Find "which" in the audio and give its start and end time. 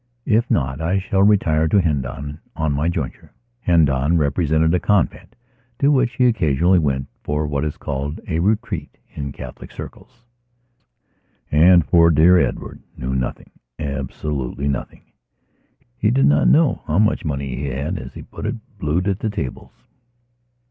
5.91-6.09